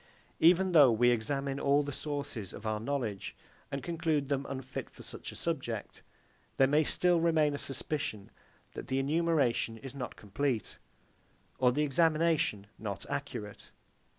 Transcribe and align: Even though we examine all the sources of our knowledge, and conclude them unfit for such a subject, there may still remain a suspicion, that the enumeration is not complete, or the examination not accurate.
Even 0.39 0.71
though 0.71 0.91
we 0.91 1.11
examine 1.11 1.59
all 1.59 1.83
the 1.83 1.91
sources 1.91 2.53
of 2.53 2.65
our 2.65 2.79
knowledge, 2.79 3.35
and 3.71 3.83
conclude 3.83 4.29
them 4.29 4.47
unfit 4.49 4.89
for 4.89 5.03
such 5.03 5.31
a 5.31 5.35
subject, 5.35 6.01
there 6.57 6.65
may 6.65 6.83
still 6.83 7.21
remain 7.21 7.53
a 7.53 7.59
suspicion, 7.59 8.31
that 8.73 8.87
the 8.87 8.97
enumeration 8.97 9.77
is 9.77 9.93
not 9.93 10.15
complete, 10.15 10.79
or 11.59 11.71
the 11.71 11.83
examination 11.83 12.65
not 12.79 13.05
accurate. 13.11 13.69